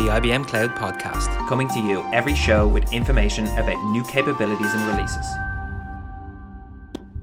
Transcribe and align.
the 0.00 0.06
IBM 0.06 0.46
Cloud 0.46 0.70
podcast, 0.76 1.28
coming 1.46 1.68
to 1.68 1.78
you 1.78 2.02
every 2.10 2.34
show 2.34 2.66
with 2.66 2.90
information 2.90 3.46
about 3.58 3.76
new 3.90 4.02
capabilities 4.04 4.72
and 4.72 4.96
releases. 4.96 5.26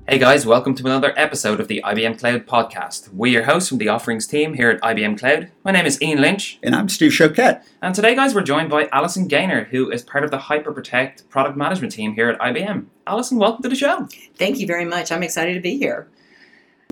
Hey 0.07 0.19
guys, 0.19 0.45
welcome 0.45 0.75
to 0.75 0.85
another 0.85 1.11
episode 1.17 1.59
of 1.59 1.69
the 1.69 1.81
IBM 1.83 2.19
Cloud 2.19 2.45
podcast. 2.45 3.11
We're 3.11 3.33
your 3.33 3.45
hosts 3.45 3.69
from 3.69 3.79
the 3.79 3.87
offerings 3.87 4.27
team 4.27 4.53
here 4.53 4.69
at 4.69 4.79
IBM 4.81 5.17
Cloud. 5.17 5.49
My 5.63 5.71
name 5.71 5.87
is 5.87 5.99
Ian 6.03 6.21
Lynch. 6.21 6.59
And 6.61 6.75
I'm 6.75 6.87
Stu 6.87 7.09
Choquette. 7.09 7.63
And 7.81 7.95
today, 7.95 8.13
guys, 8.13 8.35
we're 8.35 8.43
joined 8.43 8.69
by 8.69 8.89
Alison 8.91 9.27
Gaynor, 9.27 9.63
who 9.71 9.89
is 9.89 10.03
part 10.03 10.23
of 10.23 10.29
the 10.29 10.37
HyperProtect 10.37 11.27
product 11.29 11.57
management 11.57 11.93
team 11.93 12.13
here 12.13 12.29
at 12.29 12.39
IBM. 12.39 12.85
Alison, 13.07 13.39
welcome 13.39 13.63
to 13.63 13.69
the 13.69 13.75
show. 13.75 14.07
Thank 14.35 14.59
you 14.59 14.67
very 14.67 14.85
much. 14.85 15.11
I'm 15.11 15.23
excited 15.23 15.55
to 15.55 15.61
be 15.61 15.79
here. 15.79 16.09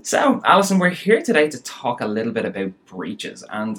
So, 0.02 0.40
Alison, 0.44 0.80
we're 0.80 0.90
here 0.90 1.22
today 1.22 1.48
to 1.48 1.62
talk 1.62 2.00
a 2.00 2.06
little 2.06 2.32
bit 2.32 2.44
about 2.44 2.72
breaches. 2.86 3.44
And 3.50 3.78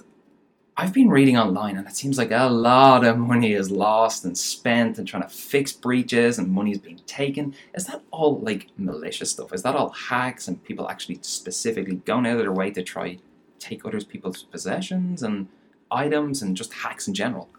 I've 0.80 0.94
been 0.94 1.10
reading 1.10 1.40
online, 1.40 1.76
and 1.76 1.88
it 1.88 1.96
seems 1.96 2.20
like 2.20 2.30
a 2.30 2.48
lot 2.48 3.04
of 3.04 3.18
money 3.18 3.54
is 3.54 3.72
lost 3.72 4.26
and 4.26 4.38
spent 4.38 5.00
and 5.00 5.08
trying 5.08 5.24
to 5.24 5.30
fix 5.30 5.74
breaches, 5.74 6.38
and 6.38 6.52
money 6.52 6.70
is 6.70 6.78
being 6.78 7.02
taken. 7.08 7.56
Is 7.74 7.88
that 7.88 8.04
all 8.12 8.38
like 8.42 8.68
malicious 8.78 9.32
stuff? 9.32 9.54
Is 9.54 9.64
that 9.64 9.76
all 9.76 9.90
hacks 9.90 10.48
and 10.48 10.64
people 10.64 10.88
actually 10.88 11.18
specifically 11.24 11.96
going 11.96 12.28
out 12.28 12.34
of 12.34 12.40
their 12.40 12.52
way 12.52 12.70
to 12.70 12.84
try 12.84 13.18
take 13.58 13.86
other 13.86 14.00
people's 14.02 14.44
possessions 14.44 15.24
and 15.24 15.48
items 15.90 16.44
and 16.44 16.56
just 16.56 16.72
hacks 16.72 17.08
in 17.08 17.16
general? 17.16 17.50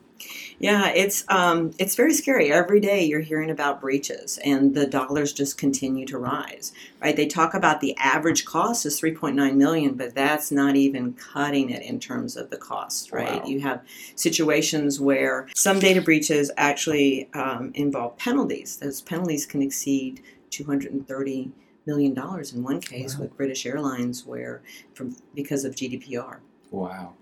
Yeah, 0.58 0.88
it's 0.88 1.24
um, 1.28 1.72
it's 1.78 1.94
very 1.94 2.12
scary. 2.12 2.52
Every 2.52 2.80
day 2.80 3.04
you're 3.04 3.20
hearing 3.20 3.50
about 3.50 3.80
breaches, 3.80 4.38
and 4.44 4.74
the 4.74 4.86
dollars 4.86 5.32
just 5.32 5.56
continue 5.58 6.06
to 6.06 6.18
rise. 6.18 6.72
Right? 7.00 7.14
They 7.14 7.26
talk 7.26 7.54
about 7.54 7.80
the 7.80 7.96
average 7.96 8.44
cost 8.44 8.84
is 8.86 9.00
3.9 9.00 9.56
million, 9.56 9.94
but 9.94 10.14
that's 10.14 10.50
not 10.50 10.74
even 10.76 11.12
cutting 11.14 11.70
it 11.70 11.82
in 11.82 12.00
terms 12.00 12.36
of 12.36 12.50
the 12.50 12.56
cost. 12.56 13.12
Right? 13.12 13.42
Wow. 13.42 13.48
You 13.48 13.60
have 13.60 13.82
situations 14.16 15.00
where 15.00 15.48
some 15.54 15.78
data 15.78 16.02
breaches 16.02 16.50
actually 16.56 17.28
um, 17.34 17.70
involve 17.74 18.16
penalties. 18.16 18.76
Those 18.76 19.00
penalties 19.00 19.46
can 19.46 19.62
exceed 19.62 20.22
230 20.50 21.52
million 21.86 22.12
dollars 22.14 22.52
in 22.52 22.62
one 22.62 22.80
case 22.80 23.14
Wow. 23.16 23.22
with 23.22 23.36
British 23.36 23.64
Airlines, 23.64 24.26
where 24.26 24.62
from 24.94 25.16
because 25.34 25.64
of 25.64 25.74
GDPR. 25.74 26.38
Wow. 26.70 27.14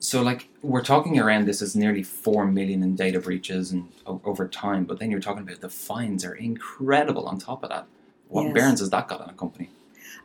So, 0.00 0.22
like, 0.22 0.48
we're 0.62 0.82
talking 0.82 1.18
around 1.18 1.46
this 1.46 1.60
as 1.60 1.76
nearly 1.76 2.02
4 2.02 2.46
million 2.46 2.82
in 2.82 2.96
data 2.96 3.20
breaches 3.20 3.70
and 3.70 3.92
o- 4.06 4.20
over 4.24 4.48
time, 4.48 4.84
but 4.84 4.98
then 4.98 5.10
you're 5.10 5.20
talking 5.20 5.42
about 5.42 5.60
the 5.60 5.68
fines 5.68 6.24
are 6.24 6.34
incredible 6.34 7.26
on 7.26 7.38
top 7.38 7.62
of 7.62 7.68
that. 7.68 7.86
What 8.28 8.44
Yes. 8.46 8.54
bearings 8.54 8.80
has 8.80 8.90
that 8.90 9.08
got 9.08 9.20
on 9.20 9.28
a 9.28 9.34
company? 9.34 9.68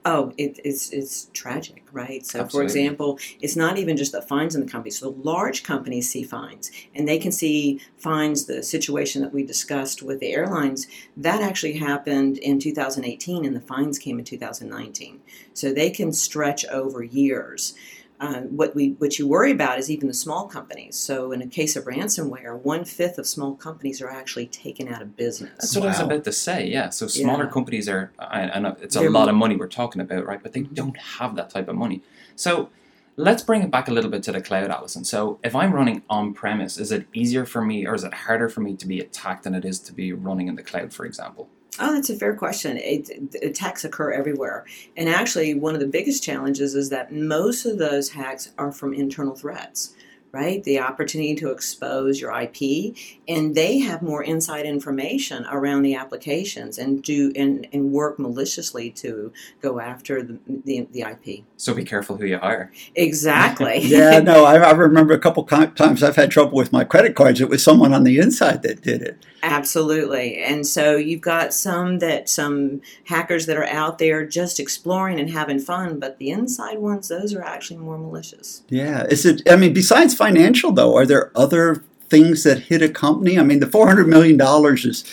Oh, 0.06 0.32
it, 0.38 0.60
it's 0.64 0.92
it's 0.92 1.28
tragic, 1.34 1.84
right? 1.92 2.26
So, 2.26 2.40
Absolutely. 2.40 2.60
for 2.60 2.64
example, 2.64 3.20
it's 3.42 3.56
not 3.56 3.78
even 3.78 3.98
just 3.98 4.12
the 4.14 4.22
fines 4.22 4.56
in 4.56 4.62
the 4.64 4.72
company. 4.72 4.92
So, 4.92 5.10
large 5.24 5.64
companies 5.64 6.10
see 6.10 6.24
fines, 6.24 6.72
and 6.94 7.08
they 7.08 7.18
can 7.18 7.32
see 7.32 7.82
fines. 7.98 8.46
The 8.46 8.64
situation 8.64 9.22
that 9.24 9.34
we 9.34 9.44
discussed 9.44 10.02
with 10.04 10.20
the 10.20 10.32
airlines 10.34 10.88
that 11.18 11.42
actually 11.42 11.74
happened 11.74 12.38
in 12.38 12.60
2018, 12.60 13.44
and 13.44 13.56
the 13.56 13.62
fines 13.62 14.00
came 14.00 14.20
in 14.20 14.26
2019. 14.26 15.20
So 15.54 15.74
they 15.74 15.90
can 15.90 16.14
stretch 16.14 16.66
over 16.66 17.04
years. 17.04 17.74
Uh, 18.18 18.42
what 18.44 18.74
we 18.74 18.92
what 19.00 19.20
you 19.20 19.28
worry 19.28 19.52
about 19.52 19.78
is 19.78 19.92
even 19.92 20.08
the 20.08 20.14
small 20.14 20.48
companies. 20.48 20.96
So, 20.96 21.34
in 21.34 21.42
a 21.42 21.48
case 21.48 21.76
of 21.76 21.84
ransomware, 21.84 22.58
one 22.62 22.86
fifth 22.86 23.18
of 23.18 23.28
small 23.28 23.56
companies 23.56 24.02
are 24.02 24.10
actually 24.10 24.48
taken 24.48 24.88
out 24.88 25.02
of 25.02 25.18
business. 25.18 25.52
That's 25.60 25.76
what 25.76 25.86
I 25.86 25.88
was 25.90 26.00
about 26.00 26.24
to 26.24 26.32
say, 26.32 26.66
yeah. 26.68 26.90
So, 26.92 27.08
smaller 27.08 27.44
Yeah. 27.46 27.50
companies 27.52 27.90
are, 27.90 28.14
I, 28.18 28.44
I 28.44 28.70
it's 28.82 28.96
a 28.96 29.00
They're 29.00 29.10
lot 29.10 29.28
of 29.28 29.36
money 29.36 29.58
we're 29.58 29.68
talking 29.68 30.02
about, 30.02 30.26
right? 30.26 30.42
But 30.42 30.54
they 30.54 30.62
Mhm. 30.62 30.74
don't 30.74 30.98
have 30.98 31.36
that 31.36 31.50
type 31.50 31.68
of 31.68 31.76
money. 31.76 32.02
So, 32.38 32.70
let's 33.18 33.44
bring 33.44 33.62
it 33.64 33.70
back 33.72 33.90
a 33.90 33.92
little 33.92 34.10
bit 34.10 34.24
to 34.24 34.32
the 34.32 34.42
cloud, 34.42 34.70
Allison. 34.72 35.04
So, 35.04 35.40
if 35.44 35.54
I'm 35.54 35.74
running 35.74 36.02
on 36.10 36.34
premise, 36.34 36.78
is 36.78 36.94
it 36.94 37.08
easier 37.14 37.46
for 37.46 37.62
me 37.64 37.86
or 37.86 37.96
is 37.96 38.06
it 38.06 38.14
harder 38.14 38.48
for 38.48 38.62
me 38.62 38.78
to 38.78 38.88
be 38.88 39.02
attacked 39.02 39.44
than 39.44 39.56
it 39.56 39.66
is 39.66 39.78
to 39.80 39.94
be 39.94 40.14
running 40.14 40.48
in 40.48 40.56
the 40.56 40.64
cloud, 40.64 40.94
for 40.94 41.06
example? 41.06 41.50
Oh, 41.80 41.94
that's 41.94 42.10
a 42.10 42.16
fair 42.16 42.36
question. 42.36 42.78
It, 42.78 43.36
attacks 43.44 43.84
occur 43.84 44.12
everywhere. 44.12 44.66
And 44.96 45.10
actually, 45.10 45.54
one 45.54 45.74
of 45.74 45.82
the 45.82 45.88
biggest 45.88 46.24
challenges 46.24 46.76
is 46.76 46.90
that 46.90 47.12
most 47.12 47.66
of 47.66 47.78
those 47.78 48.10
hacks 48.10 48.52
are 48.58 48.72
from 48.72 48.94
internal 48.94 49.36
threats, 49.36 49.94
right? 50.32 50.64
The 50.64 50.80
opportunity 50.80 51.36
to 51.36 51.52
expose 51.52 52.22
your 52.22 52.32
IP, 52.40 52.96
and 53.28 53.56
they 53.56 53.80
have 53.80 54.02
more 54.02 54.24
inside 54.24 54.66
information 54.66 55.46
around 55.52 55.82
the 55.82 55.96
applications 55.96 56.78
and 56.78 57.04
do 57.04 57.34
and, 57.36 57.68
and 57.74 57.92
work 57.92 58.20
maliciously 58.20 58.90
to 58.92 59.34
go 59.62 59.80
after 59.82 60.24
the, 60.24 60.40
the, 60.48 60.88
the 60.92 61.02
IP. 61.02 61.44
So, 61.58 61.74
be 61.74 61.84
careful 61.84 62.16
who 62.16 62.26
you 62.26 62.38
hire. 62.38 62.72
Exactly. 62.96 63.80
Yeah, 63.96 64.20
no, 64.20 64.46
I, 64.46 64.58
I 64.58 64.72
remember 64.72 65.14
a 65.14 65.20
couple 65.20 65.44
times 65.44 66.04
I've 66.04 66.16
had 66.16 66.32
trouble 66.32 66.58
with 66.58 66.72
my 66.72 66.84
credit 66.84 67.16
cards. 67.16 67.40
It 67.40 67.50
was 67.50 67.64
someone 67.64 67.94
on 67.94 68.04
the 68.04 68.20
inside 68.20 68.62
that 68.64 68.82
did 68.82 69.02
it. 69.02 69.26
Absolutely. 69.46 70.38
And 70.40 70.66
so 70.66 70.98
you've 70.98 71.22
got 71.22 71.54
some 71.54 72.00
that 72.00 72.28
some 72.28 72.82
hackers 73.04 73.46
that 73.46 73.56
are 73.56 73.66
out 73.66 74.00
there 74.00 74.26
just 74.26 74.60
exploring 74.60 75.20
and 75.20 75.30
having 75.30 75.60
fun, 75.60 76.00
but 76.00 76.18
the 76.18 76.32
inside 76.32 76.80
ones, 76.80 77.10
those 77.10 77.32
are 77.36 77.44
actually 77.44 77.78
more 77.78 78.00
malicious. 78.00 78.64
Yeah, 78.70 79.04
is 79.04 79.24
it? 79.24 79.48
I 79.48 79.56
mean, 79.56 79.72
besides 79.72 80.16
financial 80.16 80.72
though, 80.72 80.98
are 80.98 81.06
there 81.06 81.32
other 81.36 81.84
things 82.10 82.42
that 82.42 82.58
hit 82.58 82.82
a 82.82 82.90
company? 82.90 83.38
I 83.38 83.44
mean, 83.44 83.60
the 83.60 83.68
four 83.68 83.86
hundred 83.86 84.08
million 84.08 84.36
dollars 84.36 84.84
is 84.84 85.04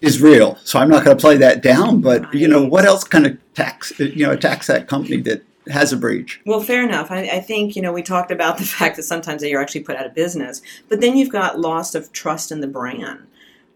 is 0.00 0.22
real, 0.22 0.56
so 0.62 0.78
I'm 0.78 0.88
not 0.88 1.04
going 1.04 1.16
to 1.16 1.20
play 1.20 1.36
that 1.38 1.60
down. 1.60 2.00
But 2.00 2.32
you 2.32 2.46
know, 2.46 2.64
what 2.64 2.84
else 2.84 3.02
kind 3.02 3.26
of 3.26 3.38
tax 3.54 3.92
you 3.98 4.24
know 4.24 4.30
attacks 4.30 4.68
that 4.68 4.86
company 4.86 5.20
that 5.22 5.42
has 5.68 5.92
a 5.92 5.96
breach? 5.96 6.40
Well, 6.46 6.60
fair 6.60 6.84
enough. 6.84 7.10
I, 7.10 7.22
I 7.22 7.40
think, 7.40 7.74
you 7.74 7.82
know, 7.82 7.92
we 7.92 8.02
talked 8.02 8.30
about 8.30 8.58
the 8.58 8.64
fact 8.78 8.96
that 8.96 9.02
sometimes 9.02 9.42
they 9.42 9.52
are 9.52 9.60
actually 9.60 9.82
put 9.82 9.96
out 9.96 10.06
of 10.06 10.14
business, 10.14 10.62
but 10.88 11.00
then 11.00 11.16
you've 11.16 11.32
got 11.32 11.58
loss 11.58 11.96
of 11.96 12.12
trust 12.12 12.52
in 12.52 12.60
the 12.60 12.68
brand. 12.68 13.26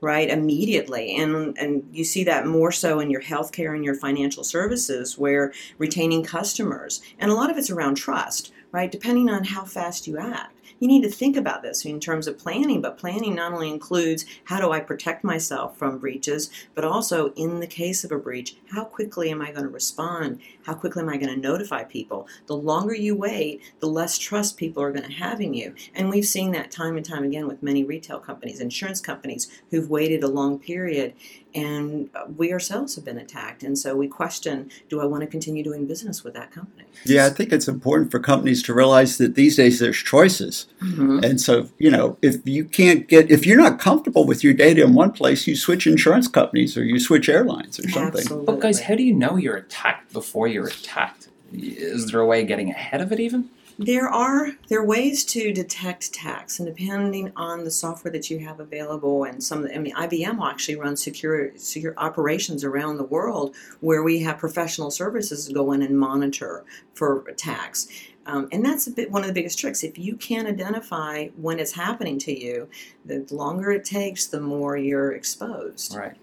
Right, 0.05 0.29
immediately, 0.29 1.17
and 1.17 1.57
and 1.57 1.89
you 1.91 2.05
see 2.05 2.25
that 2.25 2.47
more 2.47 2.71
so 2.71 3.01
in 3.01 3.09
your 3.09 3.23
healthcare 3.23 3.75
and 3.75 3.83
your 3.83 3.95
financial 3.95 4.45
services, 4.45 5.17
where 5.17 5.51
retaining 5.79 6.23
customers, 6.25 7.01
and 7.19 7.31
a 7.31 7.35
lot 7.35 7.51
of 7.51 7.57
it's 7.57 7.71
around 7.71 7.95
trust, 7.95 8.53
right? 8.71 8.93
Depending 8.93 9.31
on 9.31 9.45
how 9.45 9.65
fast 9.65 10.07
you 10.07 10.19
act, 10.19 10.54
you 10.79 10.89
need 10.89 11.03
to 11.03 11.11
think 11.11 11.37
about 11.37 11.63
this 11.63 11.85
in 11.85 12.01
terms 12.01 12.27
of 12.27 12.39
planning. 12.39 12.81
But 12.81 12.99
planning 12.99 13.35
not 13.35 13.53
only 13.53 13.71
includes 13.71 14.25
how 14.45 14.61
do 14.61 14.73
I 14.73 14.81
protect 14.81 15.25
myself 15.25 15.77
from 15.77 15.99
breaches, 15.99 16.51
but 16.75 16.85
also 16.85 17.33
in 17.35 17.61
the 17.61 17.67
case 17.67 18.05
of 18.05 18.13
a 18.13 18.19
breach, 18.19 18.57
how 18.71 18.85
quickly 18.85 19.31
am 19.31 19.41
I 19.41 19.53
going 19.53 19.65
to 19.65 19.69
respond? 19.69 20.41
How 20.65 20.75
quickly 20.75 21.03
am 21.03 21.09
I 21.09 21.17
going 21.17 21.35
to 21.35 21.41
notify 21.41 21.85
people? 21.85 22.27
The 22.47 22.57
longer 22.57 22.95
you 22.95 23.15
wait, 23.15 23.63
the 23.81 23.87
less 23.87 24.19
trust 24.19 24.57
people 24.57 24.83
are 24.83 24.93
going 24.93 25.07
to 25.07 25.13
have 25.13 25.41
in 25.41 25.55
you. 25.55 25.75
And 25.95 26.11
we've 26.11 26.27
seen 26.27 26.53
that 26.53 26.71
time 26.71 26.97
and 26.97 27.05
time 27.05 27.25
again 27.25 27.47
with 27.47 27.63
many 27.63 27.85
retail 27.85 28.19
companies, 28.19 28.61
insurance 28.61 29.01
companies 29.01 29.63
who've 29.71 29.91
waited 29.91 30.23
a 30.23 30.29
long 30.29 30.59
period, 30.59 31.15
and 31.55 32.11
uh, 32.15 32.25
we 32.37 32.53
ourselves 32.53 32.97
have 32.97 33.05
been 33.05 33.19
attacked. 33.19 33.63
And 33.63 33.79
so 33.79 33.95
we 33.95 34.09
question 34.09 34.71
do 34.89 35.01
I 35.01 35.05
want 35.05 35.23
to 35.23 35.27
continue 35.27 35.63
doing 35.63 35.87
business 35.87 36.25
with 36.25 36.35
that 36.35 36.51
company? 36.51 36.85
Yeah, 37.05 37.27
I 37.27 37.31
think 37.31 37.53
it's 37.53 37.69
important 37.69 38.11
for 38.11 38.19
companies 38.19 38.63
to 38.65 38.75
realize 38.75 39.19
that 39.19 39.35
these 39.35 39.57
days 39.57 39.79
there's 39.79 39.97
choices. 39.97 40.67
And 40.81 41.41
so, 41.41 41.69
you 41.79 41.91
know, 41.91 42.17
if 42.23 42.47
you 42.47 42.65
can't 42.65 43.09
get, 43.09 43.31
if 43.31 43.47
you're 43.47 43.59
not 43.59 43.79
comfortable 43.79 44.27
with 44.27 44.45
your 44.45 44.55
data 44.55 44.83
in 44.83 44.95
one 44.95 45.13
place, 45.13 45.47
you 45.47 45.57
switch 45.57 45.87
insurance 45.87 46.29
companies 46.29 46.77
or 46.77 46.85
you 46.85 47.01
switch 47.01 47.29
airlines 47.29 47.79
or 47.79 47.89
something. 47.89 48.21
Absolutely. 48.21 48.47
But, 48.47 48.61
guys, 48.61 48.81
how 48.81 48.95
do 48.95 49.03
you 49.03 49.15
know 49.15 49.37
you're 49.37 49.57
attacked 49.57 50.13
before 50.13 50.47
you're 50.47 50.69
attacked? 50.69 51.29
Is 51.53 52.11
there 52.11 52.21
a 52.21 52.27
way 52.27 52.43
of 52.43 52.49
getting 52.49 52.71
ahead 52.71 53.01
of 53.01 53.13
it, 53.13 53.21
even? 53.21 53.51
There 53.79 54.09
are 54.09 54.53
there 54.69 54.81
are 54.81 54.87
ways 54.87 55.25
to 55.27 55.53
detect 55.53 56.07
attacks, 56.07 56.61
and 56.61 56.69
depending 56.69 57.33
on 57.35 57.65
the 57.65 57.71
software 57.71 58.13
that 58.13 58.31
you 58.31 58.39
have 58.41 58.61
available, 58.61 59.25
and 59.25 59.43
some, 59.43 59.67
I 59.75 59.79
mean, 59.79 59.95
IBM 59.95 60.41
actually 60.49 60.77
runs 60.77 61.03
secure 61.03 61.51
secure 61.57 61.95
operations 61.97 62.63
around 62.63 62.99
the 62.99 63.05
world 63.05 63.57
where 63.81 64.03
we 64.03 64.21
have 64.21 64.39
professional 64.39 64.91
services 64.91 65.49
go 65.49 65.73
in 65.73 65.83
and 65.83 65.99
monitor 65.99 66.65
for 66.95 67.27
attacks. 67.29 67.89
Um, 68.27 68.49
and 68.53 68.65
that's 68.65 68.87
a 68.87 68.91
bit 68.91 69.11
one 69.11 69.23
of 69.23 69.29
the 69.29 69.35
biggest 69.35 69.59
tricks. 69.59 69.83
If 69.83 69.99
you 69.99 70.17
can't 70.17 70.49
identify 70.49 71.29
when 71.37 71.59
it's 71.59 71.73
happening 71.73 72.19
to 72.21 72.33
you, 72.33 72.69
the 73.05 73.27
longer 73.31 73.71
it 73.73 73.85
takes, 73.85 74.27
the 74.27 74.41
more 74.41 74.77
you're 74.77 75.13
exposed. 75.13 75.95
Right. 75.95 76.17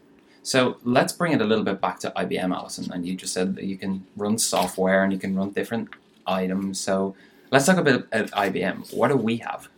So 0.43 0.77
let's 0.83 1.13
bring 1.13 1.33
it 1.33 1.41
a 1.41 1.45
little 1.45 1.63
bit 1.63 1.79
back 1.79 1.99
to 1.99 2.11
IBM, 2.15 2.55
Allison. 2.55 2.91
And 2.91 3.05
you 3.05 3.15
just 3.15 3.33
said 3.33 3.55
that 3.55 3.65
you 3.65 3.77
can 3.77 4.05
run 4.17 4.39
software 4.39 5.03
and 5.03 5.13
you 5.13 5.19
can 5.19 5.35
run 5.35 5.51
different 5.51 5.89
items. 6.25 6.79
So 6.79 7.15
let's 7.51 7.65
talk 7.65 7.77
a 7.77 7.83
bit 7.83 7.95
about 8.11 8.31
IBM. 8.31 8.93
What 8.93 9.09
do 9.09 9.17
we 9.17 9.37
have? 9.37 9.69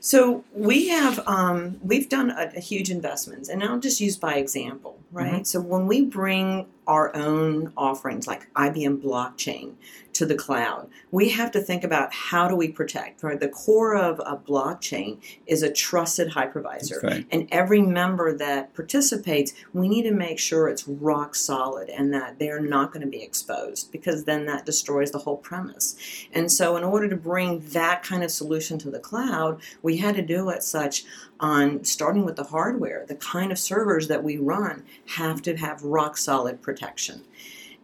So 0.00 0.44
we 0.54 0.88
have 0.88 1.20
um, 1.26 1.78
we've 1.82 2.08
done 2.08 2.30
a, 2.30 2.52
a 2.56 2.60
huge 2.60 2.90
investments, 2.90 3.48
and 3.48 3.62
I'll 3.62 3.80
just 3.80 4.00
use 4.00 4.16
by 4.16 4.36
example, 4.36 4.98
right? 5.10 5.46
So 5.46 5.60
when 5.60 5.86
we 5.86 6.04
bring 6.04 6.66
our 6.88 7.14
own 7.14 7.72
offerings 7.76 8.26
like 8.26 8.52
IBM 8.54 9.02
blockchain 9.02 9.74
to 10.14 10.26
the 10.26 10.34
cloud, 10.34 10.88
we 11.12 11.28
have 11.28 11.52
to 11.52 11.60
think 11.60 11.84
about 11.84 12.12
how 12.12 12.48
do 12.48 12.56
we 12.56 12.66
protect. 12.66 13.22
Right? 13.22 13.38
The 13.38 13.48
core 13.48 13.94
of 13.94 14.18
a 14.20 14.36
blockchain 14.36 15.18
is 15.46 15.62
a 15.62 15.72
trusted 15.72 16.32
hypervisor. 16.32 17.02
Right. 17.02 17.26
And 17.30 17.46
every 17.52 17.82
member 17.82 18.36
that 18.36 18.74
participates, 18.74 19.52
we 19.72 19.86
need 19.86 20.02
to 20.02 20.10
make 20.12 20.40
sure 20.40 20.68
it's 20.68 20.88
rock 20.88 21.36
solid 21.36 21.88
and 21.88 22.12
that 22.14 22.40
they're 22.40 22.60
not 22.60 22.90
going 22.92 23.04
to 23.04 23.10
be 23.10 23.22
exposed 23.22 23.92
because 23.92 24.24
then 24.24 24.46
that 24.46 24.66
destroys 24.66 25.12
the 25.12 25.18
whole 25.18 25.36
premise. 25.36 25.94
And 26.32 26.50
so, 26.50 26.76
in 26.76 26.82
order 26.82 27.08
to 27.08 27.16
bring 27.16 27.60
that 27.68 28.02
kind 28.02 28.24
of 28.24 28.30
solution 28.30 28.78
to 28.78 28.90
the 28.90 28.98
cloud, 28.98 29.60
we 29.82 29.98
had 29.98 30.16
to 30.16 30.22
do 30.22 30.48
it 30.48 30.62
such 30.62 31.04
on 31.38 31.84
starting 31.84 32.24
with 32.24 32.36
the 32.36 32.44
hardware. 32.44 33.04
The 33.06 33.14
kind 33.14 33.52
of 33.52 33.58
servers 33.58 34.08
that 34.08 34.24
we 34.24 34.36
run 34.38 34.84
have 35.14 35.42
to 35.42 35.56
have 35.56 35.82
rock 35.84 36.16
solid 36.16 36.60
protection. 36.60 36.77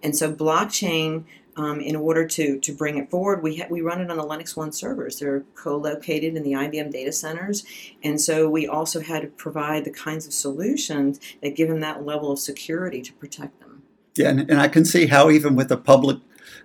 And 0.02 0.16
so, 0.16 0.32
blockchain 0.32 1.24
um, 1.56 1.80
in 1.80 1.96
order 1.96 2.26
to, 2.26 2.58
to 2.58 2.72
bring 2.72 2.98
it 2.98 3.10
forward, 3.10 3.42
we, 3.42 3.58
ha- 3.58 3.66
we 3.70 3.80
run 3.80 4.00
it 4.00 4.10
on 4.10 4.16
the 4.16 4.24
Linux 4.24 4.56
One 4.56 4.72
servers. 4.72 5.18
They're 5.18 5.44
co 5.54 5.76
located 5.76 6.36
in 6.36 6.42
the 6.42 6.52
IBM 6.52 6.90
data 6.90 7.12
centers. 7.12 7.64
And 8.02 8.20
so 8.20 8.48
we 8.48 8.66
also 8.66 9.00
had 9.00 9.22
to 9.22 9.28
provide 9.28 9.84
the 9.84 9.90
kinds 9.90 10.26
of 10.26 10.32
solutions 10.32 11.20
that 11.42 11.54
give 11.54 11.68
them 11.68 11.80
that 11.80 12.04
level 12.04 12.32
of 12.32 12.38
security 12.38 13.02
to 13.02 13.12
protect 13.12 13.60
them. 13.60 13.82
Yeah, 14.16 14.30
and, 14.30 14.40
and 14.40 14.60
I 14.60 14.68
can 14.68 14.84
see 14.84 15.06
how 15.06 15.30
even 15.30 15.56
with 15.56 15.70
a 15.70 15.76
public 15.76 16.18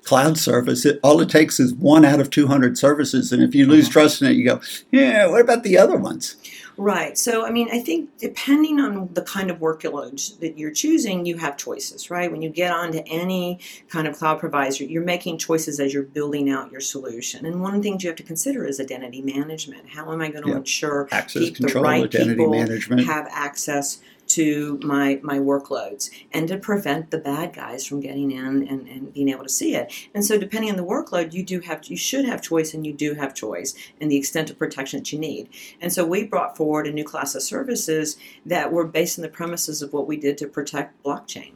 cloud 0.03 0.37
service, 0.37 0.85
it, 0.85 0.99
all 1.03 1.21
it 1.21 1.29
takes 1.29 1.59
is 1.59 1.73
one 1.73 2.05
out 2.05 2.19
of 2.19 2.29
200 2.29 2.77
services. 2.77 3.31
And 3.31 3.43
if 3.43 3.53
you 3.53 3.65
lose 3.65 3.89
trust 3.89 4.21
in 4.21 4.27
it, 4.27 4.33
you 4.33 4.45
go, 4.45 4.61
yeah, 4.91 5.27
what 5.27 5.41
about 5.41 5.63
the 5.63 5.77
other 5.77 5.97
ones? 5.97 6.35
Right. 6.79 7.17
So, 7.17 7.45
I 7.45 7.49
mean, 7.51 7.67
I 7.73 7.79
think 7.79 8.17
depending 8.19 8.79
on 8.79 9.09
the 9.13 9.21
kind 9.23 9.51
of 9.51 9.57
workload 9.59 10.39
that 10.39 10.57
you're 10.57 10.71
choosing, 10.71 11.25
you 11.25 11.37
have 11.37 11.57
choices, 11.57 12.09
right? 12.09 12.31
When 12.31 12.41
you 12.41 12.49
get 12.49 12.71
onto 12.71 13.01
any 13.05 13.59
kind 13.89 14.07
of 14.07 14.17
cloud 14.17 14.39
provider, 14.39 14.85
you're 14.85 15.03
making 15.03 15.39
choices 15.39 15.81
as 15.81 15.93
you're 15.93 16.03
building 16.03 16.49
out 16.49 16.71
your 16.71 16.79
solution. 16.79 17.45
And 17.45 17.61
one 17.61 17.75
of 17.75 17.83
the 17.83 17.89
things 17.89 18.01
you 18.01 18.09
have 18.09 18.15
to 18.15 18.23
consider 18.23 18.63
is 18.65 18.79
identity 18.79 19.21
management. 19.21 19.89
How 19.89 20.09
am 20.13 20.21
I 20.21 20.29
going 20.29 20.43
to 20.43 20.51
Yeah. 20.51 20.55
ensure 20.55 21.09
Access 21.11 21.43
keep 21.43 21.57
the 21.57 21.63
control, 21.63 21.83
right 21.83 22.03
identity 22.05 22.29
people 22.37 22.51
management. 22.51 23.05
have 23.05 23.27
access 23.29 23.99
to 24.29 24.79
my 24.83 25.19
my 25.23 25.37
workloads 25.37 26.09
and 26.31 26.47
to 26.47 26.57
prevent 26.57 27.11
the 27.11 27.17
bad 27.17 27.53
guys 27.53 27.85
from 27.85 27.99
getting 27.99 28.31
in 28.31 28.67
and, 28.67 28.87
and 28.87 29.13
being 29.13 29.29
able 29.29 29.43
to 29.43 29.49
see 29.49 29.75
it. 29.75 29.91
And 30.13 30.23
so 30.23 30.37
depending 30.37 30.71
on 30.71 30.77
the 30.77 30.83
workload, 30.83 31.33
you 31.33 31.43
do 31.43 31.59
have 31.61 31.85
you 31.85 31.97
should 31.97 32.25
have 32.25 32.41
choice 32.41 32.73
and 32.73 32.85
you 32.85 32.93
do 32.93 33.15
have 33.15 33.33
choice 33.33 33.73
and 33.99 34.09
the 34.09 34.17
extent 34.17 34.49
of 34.49 34.57
protection 34.57 34.99
that 34.99 35.11
you 35.11 35.19
need. 35.19 35.49
And 35.81 35.91
so 35.91 36.05
we 36.05 36.23
brought 36.23 36.55
forward 36.55 36.87
a 36.87 36.91
new 36.91 37.03
class 37.03 37.35
of 37.35 37.41
services 37.41 38.17
that 38.45 38.71
were 38.71 38.85
based 38.85 39.17
on 39.17 39.23
the 39.23 39.29
premises 39.29 39.81
of 39.81 39.93
what 39.93 40.07
we 40.07 40.17
did 40.17 40.37
to 40.39 40.47
protect 40.47 41.03
blockchain. 41.03 41.53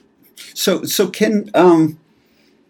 So, 0.53 0.83
so 0.83 1.09
can 1.09 1.51
um, 1.53 1.99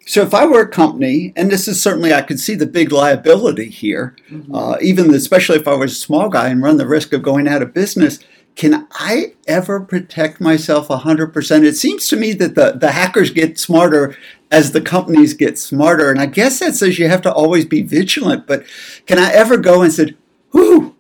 so 0.05 0.21
if 0.21 0.33
I 0.33 0.45
were 0.45 0.61
a 0.61 0.67
company, 0.67 1.31
and 1.35 1.49
this 1.49 1.67
is 1.67 1.81
certainly 1.81 2.13
I 2.13 2.21
could 2.21 2.39
see 2.39 2.55
the 2.55 2.65
big 2.65 2.91
liability 2.91 3.69
here, 3.69 4.15
uh, 4.53 4.77
even 4.81 5.13
especially 5.13 5.57
if 5.57 5.67
I 5.67 5.75
was 5.75 5.93
a 5.93 5.95
small 5.95 6.29
guy 6.29 6.49
and 6.49 6.61
run 6.61 6.77
the 6.77 6.87
risk 6.87 7.13
of 7.13 7.23
going 7.23 7.47
out 7.47 7.61
of 7.61 7.73
business. 7.73 8.19
Can 8.55 8.87
I 8.91 9.33
ever 9.47 9.79
protect 9.79 10.39
myself 10.39 10.87
100%? 10.87 11.63
It 11.65 11.75
seems 11.75 12.07
to 12.09 12.15
me 12.15 12.33
that 12.33 12.55
the, 12.55 12.73
the 12.73 12.91
hackers 12.91 13.31
get 13.31 13.57
smarter 13.57 14.15
as 14.51 14.71
the 14.71 14.81
companies 14.81 15.33
get 15.33 15.57
smarter. 15.57 16.11
And 16.11 16.19
I 16.19 16.27
guess 16.27 16.59
that 16.59 16.75
says 16.75 16.99
you 16.99 17.07
have 17.07 17.23
to 17.23 17.33
always 17.33 17.65
be 17.65 17.81
vigilant. 17.81 18.45
But 18.45 18.65
can 19.07 19.17
I 19.17 19.31
ever 19.31 19.57
go 19.57 19.81
and 19.81 19.91
say, 19.91 20.15
whoo, 20.51 20.95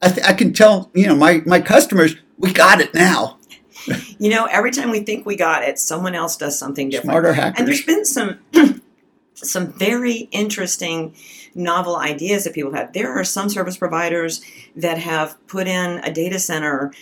I, 0.00 0.10
th- 0.10 0.26
I 0.26 0.32
can 0.32 0.52
tell, 0.52 0.90
you 0.94 1.08
know, 1.08 1.16
my, 1.16 1.42
my 1.44 1.60
customers, 1.60 2.14
we 2.38 2.52
got 2.52 2.80
it 2.80 2.94
now. 2.94 3.38
You 4.18 4.30
know, 4.30 4.44
every 4.46 4.70
time 4.70 4.90
we 4.90 5.00
think 5.00 5.26
we 5.26 5.34
got 5.34 5.64
it, 5.64 5.78
someone 5.78 6.14
else 6.14 6.36
does 6.36 6.56
something 6.56 6.88
different. 6.88 7.10
Smarter 7.10 7.32
hackers. 7.32 7.58
And 7.58 7.68
there's 7.68 7.84
been 7.84 8.04
some 8.04 8.38
some 9.42 9.72
very 9.72 10.28
interesting 10.30 11.14
novel 11.54 11.96
ideas 11.96 12.44
that 12.44 12.54
people 12.54 12.72
have. 12.72 12.92
There 12.92 13.12
are 13.12 13.24
some 13.24 13.48
service 13.48 13.76
providers 13.76 14.42
that 14.76 14.98
have 14.98 15.36
put 15.46 15.66
in 15.66 16.00
a 16.04 16.12
data 16.12 16.38
center 16.38 16.92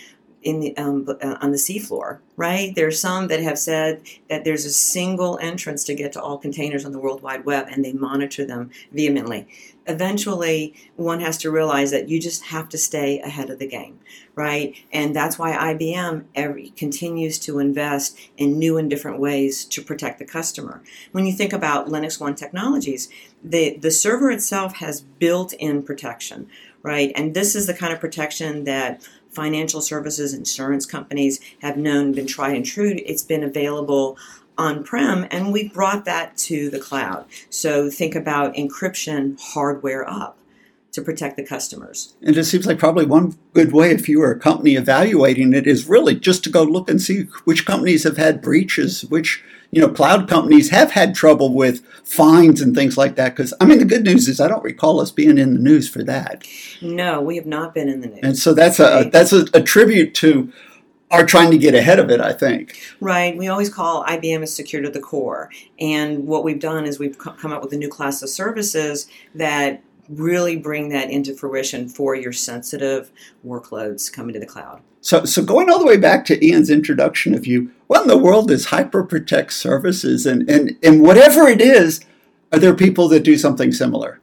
in 0.43 0.59
the 0.59 0.75
um, 0.77 1.07
uh, 1.07 1.37
on 1.41 1.51
the 1.51 1.57
seafloor, 1.57 2.19
right? 2.35 2.73
There's 2.75 2.99
some 2.99 3.27
that 3.27 3.41
have 3.41 3.59
said 3.59 4.01
that 4.29 4.43
there's 4.43 4.65
a 4.65 4.71
single 4.71 5.37
entrance 5.39 5.83
to 5.85 5.95
get 5.95 6.13
to 6.13 6.21
all 6.21 6.37
containers 6.37 6.85
on 6.85 6.91
the 6.91 6.99
World 6.99 7.21
Wide 7.21 7.45
Web, 7.45 7.67
and 7.69 7.85
they 7.85 7.93
monitor 7.93 8.45
them 8.45 8.71
vehemently. 8.91 9.47
Eventually, 9.87 10.75
one 10.95 11.19
has 11.21 11.37
to 11.39 11.51
realize 11.51 11.91
that 11.91 12.07
you 12.07 12.19
just 12.19 12.45
have 12.45 12.69
to 12.69 12.77
stay 12.77 13.19
ahead 13.19 13.49
of 13.49 13.57
the 13.57 13.67
game, 13.67 13.99
right? 14.35 14.75
And 14.91 15.15
that's 15.15 15.39
why 15.39 15.53
IBM 15.53 16.25
every, 16.35 16.69
continues 16.71 17.39
to 17.39 17.59
invest 17.59 18.17
in 18.37 18.59
new 18.59 18.77
and 18.77 18.89
different 18.89 19.19
ways 19.19 19.65
to 19.65 19.81
protect 19.81 20.19
the 20.19 20.25
customer. 20.25 20.83
When 21.11 21.25
you 21.25 21.33
think 21.33 21.51
about 21.51 21.87
Linux 21.87 22.19
One 22.19 22.35
technologies, 22.35 23.09
the, 23.43 23.75
the 23.77 23.91
server 23.91 24.29
itself 24.29 24.75
has 24.75 25.01
built 25.01 25.53
in 25.53 25.81
protection, 25.81 26.47
right? 26.83 27.11
And 27.15 27.33
this 27.33 27.55
is 27.55 27.65
the 27.65 27.73
kind 27.73 27.91
of 27.91 27.99
protection 27.99 28.65
that 28.65 29.07
financial 29.31 29.81
services, 29.81 30.33
insurance 30.33 30.85
companies 30.85 31.39
have 31.61 31.77
known, 31.77 32.11
been 32.11 32.27
tried 32.27 32.55
and 32.55 32.65
true. 32.65 32.95
It's 33.05 33.23
been 33.23 33.43
available 33.43 34.17
on 34.57 34.83
prem, 34.83 35.25
and 35.31 35.51
we 35.51 35.69
brought 35.69 36.05
that 36.05 36.37
to 36.37 36.69
the 36.69 36.79
cloud. 36.79 37.25
So 37.49 37.89
think 37.89 38.15
about 38.15 38.55
encryption 38.55 39.39
hardware 39.39 40.07
up 40.07 40.37
to 40.91 41.01
protect 41.01 41.37
the 41.37 41.43
customers. 41.45 42.13
And 42.21 42.35
it 42.37 42.43
seems 42.45 42.65
like 42.65 42.77
probably 42.79 43.05
one 43.05 43.37
good 43.53 43.71
way, 43.71 43.91
if 43.91 44.09
you 44.09 44.19
were 44.19 44.31
a 44.31 44.39
company 44.39 44.75
evaluating 44.75 45.53
it, 45.53 45.65
is 45.67 45.87
really 45.87 46.15
just 46.15 46.43
to 46.43 46.49
go 46.49 46.63
look 46.63 46.89
and 46.89 47.01
see 47.01 47.23
which 47.45 47.65
companies 47.65 48.03
have 48.03 48.17
had 48.17 48.41
breaches, 48.41 49.03
which 49.05 49.43
you 49.71 49.79
know 49.81 49.87
cloud 49.89 50.27
companies 50.27 50.69
have 50.69 50.91
had 50.91 51.15
trouble 51.15 51.53
with 51.53 51.85
fines 52.03 52.59
and 52.61 52.75
things 52.75 52.97
like 52.97 53.15
that. 53.15 53.35
Because 53.35 53.53
I 53.61 53.65
mean, 53.65 53.79
the 53.79 53.85
good 53.85 54.03
news 54.03 54.27
is 54.27 54.41
I 54.41 54.49
don't 54.49 54.63
recall 54.63 54.99
us 54.99 55.11
being 55.11 55.37
in 55.37 55.53
the 55.53 55.59
news 55.61 55.87
for 55.87 56.03
that, 56.03 56.45
No, 56.81 57.21
we 57.21 57.37
have 57.37 57.45
not 57.45 57.73
been 57.73 57.87
in 57.87 58.01
the 58.01 58.07
news. 58.07 58.19
and 58.23 58.37
so 58.37 58.53
that's 58.53 58.79
a 58.79 58.83
Right. 58.83 59.11
that's 59.11 59.31
a, 59.31 59.45
a 59.53 59.61
tribute 59.61 60.13
to 60.15 60.51
our 61.09 61.25
trying 61.25 61.51
to 61.51 61.57
get 61.57 61.73
ahead 61.75 61.99
of 61.99 62.09
it. 62.09 62.19
I 62.19 62.33
think. 62.33 62.77
Right. 62.99 63.37
We 63.37 63.47
always 63.47 63.69
call 63.69 64.03
IBM 64.05 64.43
as 64.43 64.53
secure 64.53 64.81
to 64.81 64.89
the 64.89 64.99
core. 65.01 65.49
And 65.79 66.25
what 66.27 66.43
we've 66.43 66.59
done 66.59 66.85
is 66.85 66.99
we've 66.99 67.17
come 67.17 67.51
up 67.53 67.61
with 67.63 67.71
a 67.73 67.77
new 67.77 67.89
class 67.89 68.21
of 68.21 68.29
services 68.29 69.07
that 69.35 69.81
really 70.11 70.55
bring 70.55 70.89
that 70.89 71.09
into 71.09 71.33
fruition 71.33 71.89
for 71.89 72.15
your 72.15 72.33
sensitive 72.33 73.11
workloads 73.45 74.11
coming 74.11 74.33
to 74.33 74.39
the 74.39 74.45
cloud. 74.45 74.81
So, 75.01 75.25
so 75.25 75.43
going 75.43 75.69
all 75.69 75.79
the 75.79 75.85
way 75.85 75.97
back 75.97 76.25
to 76.25 76.45
Ian's 76.45 76.69
introduction 76.69 77.33
of 77.33 77.47
you, 77.47 77.71
what 77.87 78.03
in 78.03 78.07
the 78.07 78.17
world 78.17 78.51
is 78.51 78.67
HyperProtect 78.67 79.51
Services, 79.51 80.25
and 80.25 80.47
and 80.49 80.77
and 80.83 81.01
whatever 81.01 81.47
it 81.47 81.59
is, 81.59 82.05
are 82.51 82.59
there 82.59 82.75
people 82.75 83.07
that 83.09 83.23
do 83.23 83.35
something 83.35 83.71
similar? 83.71 84.20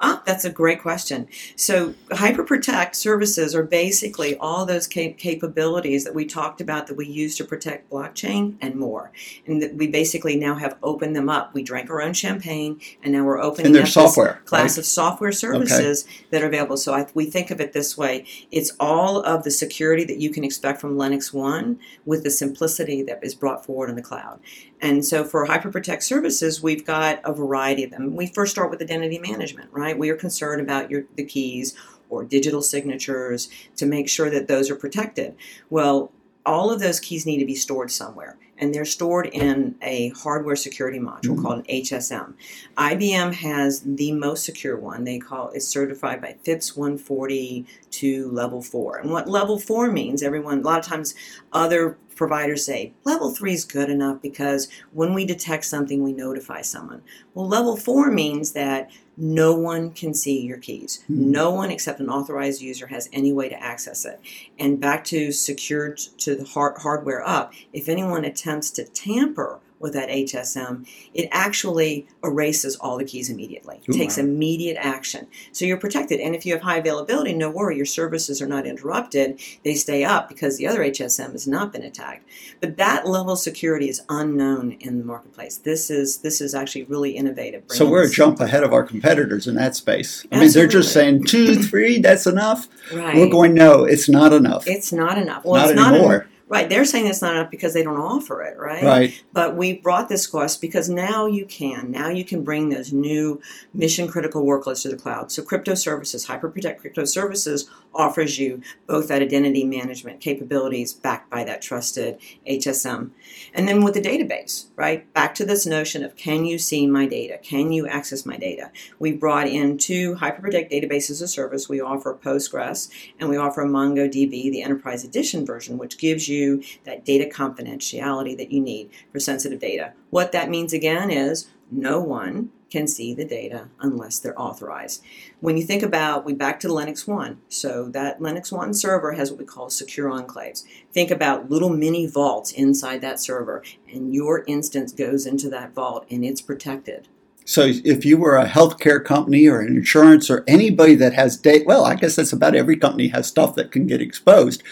Ah, 0.00 0.22
that's 0.26 0.44
a 0.44 0.50
great 0.50 0.82
question. 0.82 1.28
So, 1.56 1.94
HyperProtect 2.10 2.94
services 2.94 3.54
are 3.54 3.62
basically 3.62 4.36
all 4.36 4.66
those 4.66 4.86
cap- 4.86 5.18
capabilities 5.18 6.04
that 6.04 6.14
we 6.14 6.24
talked 6.24 6.60
about 6.60 6.86
that 6.88 6.96
we 6.96 7.06
use 7.06 7.36
to 7.36 7.44
protect 7.44 7.90
blockchain 7.90 8.56
and 8.60 8.74
more. 8.74 9.12
And 9.46 9.62
that 9.62 9.74
we 9.76 9.86
basically 9.86 10.36
now 10.36 10.56
have 10.56 10.76
opened 10.82 11.14
them 11.14 11.28
up. 11.28 11.54
We 11.54 11.62
drank 11.62 11.90
our 11.90 12.02
own 12.02 12.12
champagne, 12.12 12.80
and 13.02 13.12
now 13.12 13.24
we're 13.24 13.40
opening 13.40 13.76
up 13.76 13.86
software, 13.86 14.42
class 14.44 14.72
right? 14.72 14.78
of 14.78 14.86
software 14.86 15.32
services 15.32 16.06
that 16.30 16.42
are 16.42 16.46
available. 16.46 16.76
So, 16.76 16.92
I, 16.92 17.06
we 17.14 17.26
think 17.26 17.50
of 17.50 17.60
it 17.60 17.72
this 17.72 17.96
way: 17.96 18.26
it's 18.50 18.72
all 18.80 19.20
of 19.20 19.44
the 19.44 19.50
security 19.50 20.04
that 20.04 20.18
you 20.18 20.30
can 20.30 20.44
expect 20.44 20.80
from 20.80 20.96
Linux 20.96 21.32
One, 21.32 21.78
with 22.04 22.24
the 22.24 22.30
simplicity 22.30 23.02
that 23.04 23.20
is 23.22 23.34
brought 23.34 23.64
forward 23.64 23.90
in 23.90 23.96
the 23.96 24.02
cloud. 24.02 24.40
And 24.80 25.02
so 25.04 25.24
for 25.24 25.46
HyperProtect 25.46 26.02
services, 26.02 26.62
we've 26.62 26.84
got 26.84 27.20
a 27.24 27.32
variety 27.32 27.84
of 27.84 27.90
them. 27.90 28.14
We 28.16 28.26
first 28.26 28.52
start 28.52 28.70
with 28.70 28.82
identity 28.82 29.18
management, 29.18 29.70
right? 29.72 29.83
We 29.92 30.08
are 30.08 30.16
concerned 30.16 30.62
about 30.62 30.90
your 30.90 31.04
the 31.16 31.24
keys 31.24 31.74
or 32.08 32.24
digital 32.24 32.62
signatures 32.62 33.50
to 33.76 33.86
make 33.86 34.08
sure 34.08 34.30
that 34.30 34.48
those 34.48 34.70
are 34.70 34.76
protected. 34.76 35.34
Well, 35.68 36.12
all 36.46 36.70
of 36.70 36.80
those 36.80 37.00
keys 37.00 37.26
need 37.26 37.38
to 37.38 37.46
be 37.46 37.54
stored 37.54 37.90
somewhere, 37.90 38.36
and 38.58 38.74
they're 38.74 38.84
stored 38.84 39.26
in 39.26 39.74
a 39.82 40.10
hardware 40.10 40.56
security 40.56 40.98
module 40.98 41.36
Mhm. 41.36 41.42
called 41.42 41.58
an 41.60 41.64
HSM. 41.68 42.34
IBM 42.76 43.32
has 43.32 43.80
the 43.84 44.12
most 44.12 44.44
secure 44.44 44.76
one. 44.76 45.04
They 45.04 45.18
call 45.18 45.48
it's 45.54 45.66
certified 45.66 46.20
by 46.20 46.36
FIPS 46.44 46.76
140 46.76 47.66
to 47.92 48.30
level 48.30 48.60
four. 48.60 48.98
And 48.98 49.10
what 49.10 49.28
level 49.28 49.58
four 49.58 49.90
means, 49.90 50.22
everyone 50.22 50.58
a 50.58 50.62
lot 50.62 50.78
of 50.80 50.84
times 50.84 51.14
other 51.52 51.96
providers 52.16 52.64
say 52.64 52.92
level 53.04 53.30
three 53.30 53.54
is 53.54 53.64
good 53.64 53.90
enough 53.90 54.22
because 54.22 54.68
when 54.92 55.14
we 55.14 55.24
detect 55.24 55.64
something, 55.64 56.02
we 56.02 56.12
notify 56.12 56.62
someone. 56.62 57.02
Well, 57.34 57.48
level 57.48 57.76
four 57.76 58.10
means 58.10 58.52
that 58.52 58.90
no 59.16 59.54
one 59.54 59.92
can 59.92 60.12
see 60.14 60.40
your 60.40 60.58
keys. 60.58 61.02
Hmm. 61.06 61.30
No 61.30 61.50
one 61.50 61.70
except 61.70 62.00
an 62.00 62.08
authorized 62.08 62.60
user 62.60 62.88
has 62.88 63.08
any 63.12 63.32
way 63.32 63.48
to 63.48 63.62
access 63.62 64.04
it. 64.04 64.20
And 64.58 64.80
back 64.80 65.04
to 65.04 65.32
secured 65.32 65.98
to 66.18 66.34
the 66.34 66.44
hard- 66.44 66.78
hardware 66.78 67.26
up, 67.26 67.52
if 67.72 67.88
anyone 67.88 68.24
attempts 68.24 68.70
to 68.72 68.84
tamper 68.84 69.60
with 69.78 69.92
that 69.92 70.08
HSM, 70.08 70.86
it 71.12 71.28
actually 71.30 72.06
erases 72.22 72.76
all 72.76 72.96
the 72.96 73.04
keys 73.04 73.28
immediately. 73.28 73.80
It 73.86 73.94
Ooh, 73.94 73.98
takes 73.98 74.16
wow. 74.16 74.24
immediate 74.24 74.76
action. 74.80 75.26
So 75.52 75.64
you're 75.64 75.76
protected. 75.76 76.20
And 76.20 76.34
if 76.34 76.46
you 76.46 76.52
have 76.52 76.62
high 76.62 76.78
availability, 76.78 77.34
no 77.34 77.50
worry, 77.50 77.76
your 77.76 77.86
services 77.86 78.40
are 78.40 78.46
not 78.46 78.66
interrupted. 78.66 79.40
They 79.62 79.74
stay 79.74 80.04
up 80.04 80.28
because 80.28 80.56
the 80.56 80.66
other 80.66 80.80
HSM 80.80 81.32
has 81.32 81.46
not 81.46 81.72
been 81.72 81.82
attacked. 81.82 82.26
But 82.60 82.76
that 82.78 83.06
level 83.06 83.34
of 83.34 83.38
security 83.38 83.88
is 83.88 84.02
unknown 84.08 84.72
in 84.80 84.98
the 84.98 85.04
marketplace. 85.04 85.58
This 85.58 85.90
is 85.90 86.18
this 86.18 86.40
is 86.40 86.54
actually 86.54 86.84
really 86.84 87.10
innovative. 87.12 87.64
So 87.68 87.88
we're 87.88 88.06
a 88.06 88.10
jump 88.10 88.40
ahead 88.40 88.64
of 88.64 88.72
our 88.72 88.84
competitors 88.84 89.46
in 89.46 89.54
that 89.56 89.76
space. 89.76 90.26
I 90.32 90.40
mean, 90.40 90.50
they're 90.50 90.66
just 90.66 90.92
saying 90.92 91.24
two, 91.24 91.56
three, 91.62 91.98
that's 91.98 92.26
enough. 92.26 92.68
right. 92.92 93.16
We're 93.16 93.28
going, 93.30 93.54
no, 93.54 93.84
it's 93.84 94.08
not 94.08 94.32
enough. 94.32 94.66
It's 94.66 94.92
not 94.92 95.18
enough. 95.18 95.44
Well, 95.44 95.60
not 95.60 95.70
it's 95.70 95.78
not 95.78 95.94
anymore. 95.94 96.22
en- 96.22 96.28
right. 96.54 96.68
They're 96.68 96.84
saying 96.84 97.06
it's 97.06 97.22
not 97.22 97.34
enough 97.34 97.50
because 97.50 97.74
they 97.74 97.82
don't 97.82 98.00
offer 98.00 98.42
it, 98.42 98.58
right? 98.58 98.82
right. 98.82 99.24
But 99.32 99.56
we 99.56 99.74
brought 99.74 100.08
this 100.08 100.26
course 100.26 100.56
because 100.56 100.88
now 100.88 101.26
you 101.26 101.46
can. 101.46 101.90
Now 101.90 102.08
you 102.08 102.24
can 102.24 102.44
bring 102.44 102.68
those 102.68 102.92
new 102.92 103.40
mission 103.72 104.08
critical 104.08 104.44
workloads 104.44 104.82
to 104.82 104.88
the 104.88 104.96
cloud. 104.96 105.32
So 105.32 105.42
crypto 105.42 105.74
services, 105.74 106.26
HyperProtect 106.26 106.78
Crypto 106.78 107.04
Services 107.04 107.68
offers 107.94 108.38
you 108.38 108.62
both 108.86 109.08
that 109.08 109.22
identity 109.22 109.64
management 109.64 110.20
capabilities 110.20 110.92
backed 110.92 111.30
by 111.30 111.44
that 111.44 111.62
trusted 111.62 112.18
HSM. 112.48 113.10
And 113.52 113.68
then 113.68 113.84
with 113.84 113.94
the 113.94 114.00
database, 114.00 114.66
right? 114.76 115.12
Back 115.12 115.34
to 115.36 115.44
this 115.44 115.66
notion 115.66 116.04
of 116.04 116.16
can 116.16 116.44
you 116.44 116.58
see 116.58 116.86
my 116.86 117.06
data? 117.06 117.38
Can 117.38 117.72
you 117.72 117.86
access 117.86 118.26
my 118.26 118.36
data? 118.36 118.70
We 118.98 119.12
brought 119.12 119.46
in 119.46 119.78
two 119.78 120.16
HyperProtect 120.16 120.72
databases 120.72 121.10
as 121.10 121.22
a 121.22 121.28
service. 121.28 121.68
We 121.68 121.80
offer 121.80 122.14
Postgres 122.14 122.90
and 123.18 123.28
we 123.28 123.36
offer 123.36 123.64
MongoDB, 123.64 124.30
the 124.30 124.62
Enterprise 124.62 125.04
Edition 125.04 125.46
version, 125.46 125.78
which 125.78 125.98
gives 125.98 126.28
you 126.28 126.43
that 126.84 127.04
data 127.04 127.28
confidentiality 127.32 128.36
that 128.36 128.52
you 128.52 128.60
need 128.60 128.90
for 129.12 129.20
sensitive 129.20 129.60
data. 129.60 129.92
What 130.10 130.32
that 130.32 130.50
means 130.50 130.72
again 130.72 131.10
is 131.10 131.48
no 131.70 132.00
one 132.00 132.50
can 132.70 132.86
see 132.88 133.14
the 133.14 133.24
data 133.24 133.68
unless 133.80 134.18
they're 134.18 134.40
authorized. 134.40 135.02
When 135.40 135.56
you 135.56 135.62
think 135.62 135.82
about, 135.82 136.24
we 136.24 136.34
back 136.34 136.58
to 136.60 136.68
Linux 136.68 137.06
One. 137.06 137.38
So 137.48 137.88
that 137.90 138.18
Linux 138.18 138.50
One 138.50 138.74
server 138.74 139.12
has 139.12 139.30
what 139.30 139.38
we 139.38 139.44
call 139.44 139.70
secure 139.70 140.10
enclaves. 140.10 140.64
Think 140.92 141.12
about 141.12 141.50
little 141.50 141.70
mini 141.70 142.06
vaults 142.06 142.50
inside 142.50 143.00
that 143.02 143.20
server, 143.20 143.62
and 143.92 144.12
your 144.12 144.42
instance 144.48 144.92
goes 144.92 145.24
into 145.24 145.48
that 145.50 145.72
vault 145.72 146.04
and 146.10 146.24
it's 146.24 146.40
protected. 146.40 147.06
So 147.44 147.66
if 147.84 148.04
you 148.04 148.16
were 148.16 148.36
a 148.36 148.48
healthcare 148.48 149.04
company 149.04 149.46
or 149.46 149.60
an 149.60 149.76
insurance 149.76 150.30
or 150.30 150.44
anybody 150.48 150.94
that 150.96 151.12
has 151.12 151.36
data, 151.36 151.64
well, 151.66 151.84
I 151.84 151.94
guess 151.94 152.16
that's 152.16 152.32
about 152.32 152.56
every 152.56 152.76
company 152.76 153.08
has 153.08 153.26
stuff 153.26 153.54
that 153.56 153.70
can 153.70 153.86
get 153.86 154.00
exposed. 154.00 154.62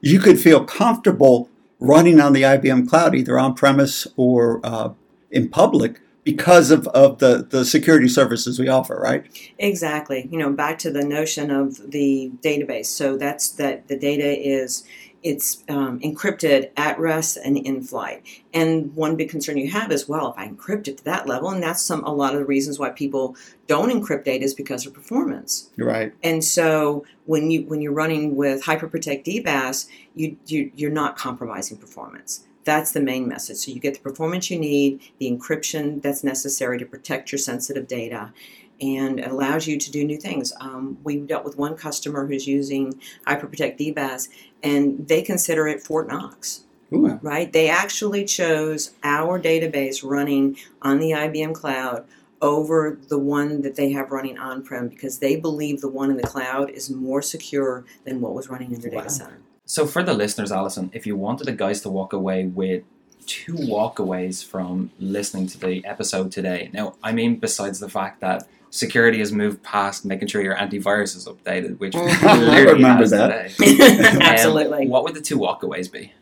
You 0.00 0.18
could 0.18 0.38
feel 0.38 0.64
comfortable 0.64 1.48
running 1.80 2.20
on 2.20 2.32
the 2.32 2.42
IBM 2.42 2.88
cloud, 2.88 3.14
either 3.14 3.38
on 3.38 3.54
premise 3.54 4.06
or 4.16 4.60
uh, 4.64 4.90
in 5.30 5.48
public, 5.48 6.00
because 6.24 6.70
of, 6.72 6.88
of 6.88 7.18
the, 7.18 7.46
the 7.48 7.64
security 7.64 8.08
services 8.08 8.58
we 8.58 8.66
offer, 8.66 8.98
right? 9.00 9.24
Exactly. 9.58 10.28
You 10.30 10.38
know, 10.38 10.50
back 10.50 10.78
to 10.80 10.90
the 10.90 11.04
notion 11.04 11.50
of 11.52 11.92
the 11.92 12.32
database. 12.42 12.86
So 12.86 13.16
that's 13.16 13.48
that 13.50 13.86
the 13.86 13.96
data 13.96 14.36
is 14.36 14.84
it's 15.22 15.64
um, 15.68 15.98
encrypted 16.00 16.70
at 16.76 16.98
rest 16.98 17.36
and 17.36 17.56
in 17.56 17.82
flight. 17.82 18.22
And 18.54 18.94
one 18.94 19.16
big 19.16 19.28
concern 19.28 19.56
you 19.56 19.70
have 19.70 19.90
is, 19.90 20.08
well, 20.08 20.30
if 20.30 20.38
I 20.38 20.48
encrypt 20.48 20.88
it 20.88 20.98
to 20.98 21.04
that 21.04 21.26
level, 21.26 21.50
and 21.50 21.62
that's 21.62 21.82
some 21.82 22.04
a 22.04 22.14
lot 22.14 22.34
of 22.34 22.40
the 22.40 22.46
reasons 22.46 22.78
why 22.78 22.90
people 22.90 23.36
don't 23.66 23.90
encrypt 23.90 24.24
data 24.24 24.44
is 24.44 24.54
because 24.54 24.86
of 24.86 24.94
performance. 24.94 25.70
Right. 25.76 26.14
And 26.22 26.44
so 26.44 27.04
when 27.24 27.50
you 27.50 27.62
when 27.62 27.80
you're 27.80 27.92
running 27.92 28.36
with 28.36 28.64
HyperProtect 28.64 29.24
DBaaS, 29.24 29.88
you, 30.14 30.36
you 30.46 30.70
you're 30.74 30.90
not 30.90 31.16
compromising 31.16 31.76
performance. 31.76 32.44
That's 32.64 32.92
the 32.92 33.00
main 33.00 33.28
message. 33.28 33.58
So 33.58 33.70
you 33.70 33.78
get 33.78 33.94
the 33.94 34.00
performance 34.00 34.50
you 34.50 34.58
need, 34.58 35.00
the 35.18 35.30
encryption 35.30 36.02
that's 36.02 36.24
necessary 36.24 36.78
to 36.78 36.84
protect 36.84 37.30
your 37.30 37.38
sensitive 37.38 37.86
data, 37.86 38.32
and 38.80 39.18
it 39.20 39.30
allows 39.30 39.66
you 39.66 39.78
to 39.78 39.90
do 39.90 40.04
new 40.04 40.18
things. 40.18 40.52
Um, 40.60 40.98
we 41.04 41.16
dealt 41.18 41.44
with 41.44 41.56
one 41.56 41.76
customer 41.76 42.26
who's 42.26 42.46
using 42.46 43.00
HyperProtect 43.26 43.78
DBaaS, 43.78 44.28
and 44.62 45.08
they 45.08 45.22
consider 45.22 45.66
it 45.66 45.82
Fort 45.82 46.08
Knox 46.08 46.64
Ooh. 46.92 47.18
right? 47.22 47.52
They 47.52 47.68
actually 47.68 48.24
chose 48.24 48.92
our 49.02 49.40
database 49.40 50.04
running 50.04 50.56
on 50.82 50.98
the 50.98 51.10
IBM 51.10 51.54
cloud 51.54 52.04
over 52.42 52.98
the 53.08 53.18
one 53.18 53.62
that 53.62 53.76
they 53.76 53.92
have 53.92 54.10
running 54.10 54.38
on 54.38 54.62
prem 54.62 54.88
because 54.88 55.18
they 55.18 55.36
believe 55.36 55.80
the 55.80 55.88
one 55.88 56.10
in 56.10 56.16
the 56.16 56.22
cloud 56.22 56.70
is 56.70 56.90
more 56.90 57.22
secure 57.22 57.84
than 58.04 58.20
what 58.20 58.34
was 58.34 58.48
running 58.48 58.72
in 58.72 58.80
their 58.80 58.90
Wow. 58.90 58.98
data 59.00 59.10
center. 59.10 59.38
So 59.64 59.86
for 59.86 60.02
the 60.02 60.14
listeners, 60.14 60.52
Allison, 60.52 60.90
if 60.92 61.06
you 61.06 61.16
wanted 61.16 61.46
the 61.46 61.52
guys 61.52 61.80
to 61.80 61.88
walk 61.88 62.12
away 62.12 62.44
with 62.46 62.84
two 63.26 63.54
walkaways 63.54 64.44
from 64.44 64.90
listening 65.00 65.46
to 65.48 65.58
the 65.58 65.84
episode 65.84 66.30
today, 66.30 66.70
now 66.72 66.94
I 67.02 67.12
mean 67.12 67.36
besides 67.36 67.80
the 67.80 67.88
fact 67.88 68.20
that 68.20 68.46
security 68.76 69.18
has 69.18 69.32
moved 69.32 69.62
past 69.62 70.04
making 70.04 70.28
sure 70.28 70.42
your 70.42 70.56
antivirus 70.56 71.16
is 71.16 71.26
updated, 71.26 71.78
which 71.78 71.94
I 71.96 72.14
clearly 72.16 72.72
remember 72.74 73.06
that. 73.08 73.50
today. 73.50 73.96
Um, 74.16 74.22
Absolutely. 74.22 74.88
what 74.88 75.04
would 75.04 75.14
the 75.14 75.20
two 75.20 75.38
walkaways 75.38 75.90
be? 75.90 76.12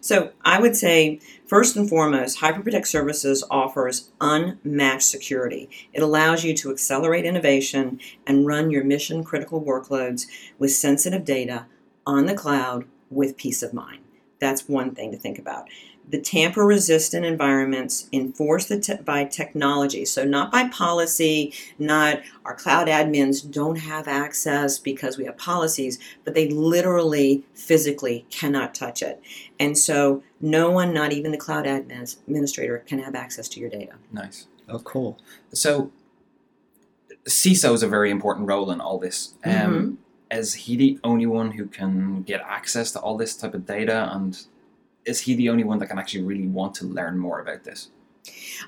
So 0.00 0.32
I 0.44 0.60
would 0.60 0.76
say, 0.76 1.20
first 1.46 1.76
and 1.76 1.88
foremost, 1.88 2.40
HyperProtect 2.40 2.86
Services 2.86 3.42
offers 3.50 4.10
unmatched 4.20 5.06
security. 5.06 5.70
It 5.92 6.02
allows 6.02 6.44
you 6.44 6.54
to 6.58 6.70
accelerate 6.70 7.24
innovation 7.24 8.00
and 8.26 8.46
run 8.46 8.70
your 8.70 8.84
mission 8.84 9.24
critical 9.24 9.62
workloads 9.62 10.26
with 10.58 10.72
sensitive 10.72 11.24
data 11.24 11.66
on 12.06 12.26
the 12.26 12.34
cloud 12.34 12.84
with 13.10 13.36
peace 13.36 13.62
of 13.62 13.72
mind. 13.72 14.00
That's 14.40 14.68
one 14.68 14.94
thing 14.94 15.10
to 15.12 15.16
think 15.16 15.38
about. 15.38 15.68
The 16.10 16.20
tamper 16.20 16.64
resistant 16.66 17.24
environments 17.24 18.08
enforced 18.12 18.68
the 18.68 18.78
te- 18.78 18.96
by 18.96 19.24
technology, 19.24 20.04
so 20.04 20.24
not 20.24 20.52
by 20.52 20.68
policy, 20.68 21.52
not 21.78 22.20
our 22.44 22.54
cloud 22.54 22.88
admins 22.88 23.50
don't 23.50 23.76
have 23.76 24.06
access 24.06 24.78
because 24.78 25.16
we 25.16 25.24
have 25.24 25.38
policies, 25.38 25.98
but 26.24 26.34
they 26.34 26.48
literally 26.48 27.42
physically 27.54 28.26
cannot 28.30 28.74
touch 28.74 29.02
it. 29.02 29.20
And 29.58 29.78
so 29.78 30.22
no 30.40 30.70
one, 30.70 30.92
not 30.92 31.12
even 31.12 31.32
the 31.32 31.38
cloud 31.38 31.64
admin- 31.64 32.16
administrator, 32.28 32.78
can 32.86 32.98
have 32.98 33.14
access 33.14 33.48
to 33.48 33.60
your 33.60 33.70
data. 33.70 33.94
Nice. 34.12 34.46
Oh, 34.68 34.80
cool. 34.80 35.18
So 35.52 35.90
CISO 37.26 37.72
is 37.72 37.82
a 37.82 37.88
very 37.88 38.10
important 38.10 38.46
role 38.46 38.70
in 38.70 38.80
all 38.80 38.98
this. 38.98 39.34
Um, 39.44 39.52
Mhm. 39.52 39.96
Is 40.30 40.54
he 40.54 40.76
the 40.76 40.98
only 41.04 41.26
one 41.26 41.52
who 41.52 41.66
can 41.66 42.22
get 42.22 42.40
access 42.40 42.90
to 42.92 42.98
all 42.98 43.16
this 43.16 43.36
type 43.36 43.54
of 43.54 43.66
data, 43.66 44.10
and 44.12 44.36
is 45.04 45.20
he 45.20 45.34
the 45.34 45.48
only 45.48 45.64
one 45.64 45.78
that 45.78 45.86
can 45.86 45.98
actually 45.98 46.24
really 46.24 46.46
want 46.46 46.74
to 46.76 46.86
learn 46.86 47.18
more 47.18 47.40
about 47.40 47.64
this? 47.64 47.90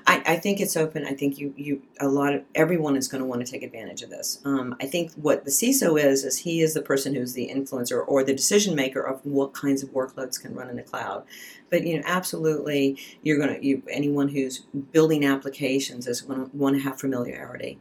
I, 0.05 0.21
I 0.25 0.35
think 0.35 0.59
it's 0.59 0.77
open. 0.77 1.05
I 1.05 1.13
think 1.13 1.39
you, 1.39 1.53
you 1.57 1.81
a 1.99 2.07
lot 2.07 2.33
of 2.33 2.43
everyone 2.53 2.95
is 2.95 3.07
going 3.07 3.21
to 3.21 3.27
want 3.27 3.43
to 3.45 3.51
take 3.51 3.63
advantage 3.63 4.03
of 4.03 4.09
this. 4.09 4.39
Um, 4.45 4.75
I 4.79 4.85
think 4.85 5.13
what 5.13 5.45
the 5.45 5.51
CISO 5.51 5.99
is 6.01 6.23
is 6.23 6.37
he 6.37 6.61
is 6.61 6.73
the 6.73 6.81
person 6.81 7.15
who's 7.15 7.33
the 7.33 7.49
influencer 7.53 8.03
or 8.07 8.23
the 8.23 8.33
decision 8.33 8.75
maker 8.75 9.01
of 9.01 9.25
what 9.25 9.53
kinds 9.53 9.81
of 9.81 9.89
workloads 9.89 10.39
can 10.39 10.53
run 10.53 10.69
in 10.69 10.75
the 10.75 10.83
cloud. 10.83 11.23
But 11.69 11.85
you 11.85 11.97
know, 11.97 12.03
absolutely, 12.05 12.99
you're 13.23 13.37
going 13.37 13.59
to 13.59 13.65
you 13.65 13.81
anyone 13.89 14.27
who's 14.27 14.59
building 14.91 15.25
applications 15.25 16.07
is 16.07 16.21
going 16.21 16.49
to 16.49 16.55
want 16.55 16.75
to 16.75 16.81
have 16.83 16.99
familiarity 16.99 17.79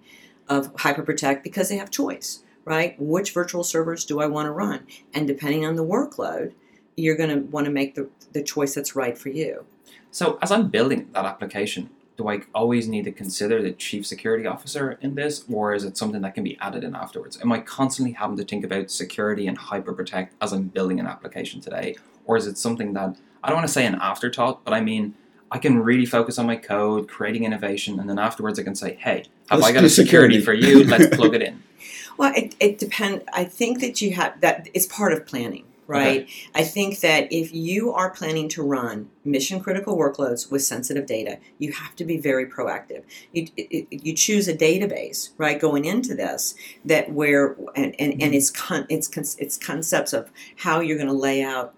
of 0.49 0.73
HyperProtect 0.77 1.43
because 1.43 1.69
they 1.69 1.77
have 1.77 1.91
choice, 1.91 2.43
right? 2.65 2.97
Which 2.99 3.33
virtual 3.33 3.65
servers 3.65 4.05
do 4.05 4.21
I 4.21 4.27
want 4.27 4.47
to 4.47 4.53
run? 4.53 4.87
And 5.13 5.27
depending 5.27 5.67
on 5.67 5.77
the 5.77 5.85
workload, 5.85 6.55
you're 6.97 7.17
going 7.17 7.31
to 7.31 7.41
want 7.51 7.67
to 7.67 7.73
make 7.73 7.95
the 7.95 8.09
the 8.33 8.43
choice 8.43 8.75
that's 8.75 8.97
right 8.97 9.17
for 9.17 9.29
you. 9.29 9.65
So 10.11 10.39
as 10.43 10.51
I'm 10.51 10.69
building 10.69 11.09
that 11.13 11.25
application, 11.25 11.91
do 12.17 12.29
I 12.29 12.41
always 12.55 12.89
need 12.89 13.05
to 13.05 13.13
consider 13.13 13.63
the 13.63 13.73
chief 13.73 14.07
security 14.07 14.47
officer 14.47 14.99
in 15.01 15.15
this, 15.15 15.45
or 15.51 15.75
is 15.75 15.85
it 15.85 15.97
something 15.97 16.23
that 16.23 16.35
can 16.35 16.45
be 16.45 16.59
added 16.61 16.85
in 16.85 16.95
afterwards? 16.95 17.39
Am 17.41 17.53
I 17.53 17.59
constantly 17.61 18.13
having 18.13 18.37
to 18.39 18.45
think 18.45 18.65
about 18.65 18.91
security 18.91 19.47
and 19.47 19.59
hyper 19.59 19.93
protect 19.93 20.35
as 20.41 20.53
I'm 20.53 20.65
building 20.65 20.99
an 20.99 21.07
application 21.07 21.61
today, 21.61 21.97
or 22.25 22.37
is 22.37 22.47
it 22.47 22.59
something 22.59 22.95
that 22.95 23.17
I 23.45 23.49
don't 23.49 23.59
want 23.59 23.69
to 23.69 23.73
say 23.73 23.87
an 23.87 23.97
afterthought, 23.97 24.65
but 24.65 24.73
I 24.73 24.81
mean 24.81 25.15
I 25.51 25.59
can 25.59 25.79
really 25.79 26.07
focus 26.07 26.39
on 26.39 26.47
my 26.47 26.57
code, 26.57 27.09
creating 27.09 27.45
innovation, 27.45 28.01
and 28.01 28.11
then 28.11 28.19
afterwards 28.19 28.59
I 28.59 28.63
can 28.63 28.75
say, 28.75 28.95
"Hey, 28.95 29.25
have 29.49 29.61
Let's 29.61 29.71
I 29.71 29.73
got 29.73 29.85
a 29.85 29.89
security, 29.89 30.41
security." 30.41 30.63
for 30.65 30.81
you? 30.81 30.85
Let's 30.85 31.15
plug 31.15 31.35
it 31.35 31.43
in." 31.43 31.63
Well, 32.19 32.33
it, 32.35 32.55
it 32.59 32.79
depends. 32.79 33.25
I 33.35 33.45
think 33.45 33.81
that 33.81 34.01
you 34.01 34.15
have 34.15 34.41
that 34.41 34.71
it's 34.73 34.87
part 34.87 35.13
of 35.13 35.27
planning, 35.27 35.65
right? 35.87 36.29
I 36.55 36.65
think 36.65 37.01
that 37.01 37.33
if 37.33 37.55
you 37.55 37.93
are 37.93 38.11
planning 38.11 38.49
to 38.51 38.63
run 38.63 39.09
mission 39.25 39.61
critical 39.61 39.97
workloads 39.97 40.51
with 40.51 40.63
sensitive 40.63 41.07
data, 41.07 41.39
you 41.59 41.73
have 41.73 41.95
to 41.97 42.05
be 42.05 42.19
very 42.19 42.47
proactive. 42.47 43.05
You, 43.33 43.49
you 43.57 44.15
choose 44.15 44.49
a 44.49 44.57
database, 44.57 45.31
right, 45.39 45.61
going 45.61 45.85
into 45.85 46.15
this 46.15 46.55
that 46.85 47.13
where 47.13 47.57
and 47.75 47.95
and, 47.99 48.21
and 48.21 48.35
it's 48.35 48.51
con, 48.51 48.87
it's 48.89 49.09
con, 49.09 49.25
it's 49.39 49.57
concepts 49.57 50.13
of 50.13 50.31
how 50.57 50.81
you're 50.81 50.99
going 50.99 51.09
to 51.09 51.13
lay 51.13 51.43
out 51.43 51.75